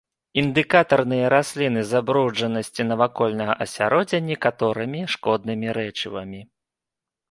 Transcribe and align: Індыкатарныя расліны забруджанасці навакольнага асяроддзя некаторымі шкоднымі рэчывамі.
Індыкатарныя 0.41 1.25
расліны 1.33 1.81
забруджанасці 1.91 2.87
навакольнага 2.91 3.53
асяроддзя 3.69 4.25
некаторымі 4.33 5.07
шкоднымі 5.17 5.67
рэчывамі. 5.83 6.47